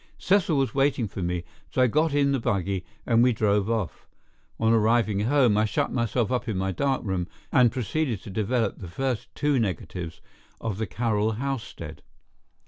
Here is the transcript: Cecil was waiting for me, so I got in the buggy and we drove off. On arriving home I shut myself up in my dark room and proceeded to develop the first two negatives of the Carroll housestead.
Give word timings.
Cecil 0.17 0.57
was 0.57 0.73
waiting 0.73 1.07
for 1.07 1.21
me, 1.21 1.43
so 1.69 1.79
I 1.79 1.85
got 1.85 2.11
in 2.11 2.31
the 2.31 2.39
buggy 2.39 2.83
and 3.05 3.21
we 3.21 3.33
drove 3.33 3.69
off. 3.69 4.07
On 4.59 4.73
arriving 4.73 5.19
home 5.19 5.55
I 5.59 5.65
shut 5.65 5.91
myself 5.93 6.31
up 6.31 6.47
in 6.47 6.57
my 6.57 6.71
dark 6.71 7.03
room 7.03 7.27
and 7.51 7.71
proceeded 7.71 8.19
to 8.23 8.31
develop 8.31 8.79
the 8.79 8.87
first 8.87 9.27
two 9.35 9.59
negatives 9.59 10.19
of 10.59 10.79
the 10.79 10.87
Carroll 10.87 11.33
housestead. 11.33 11.99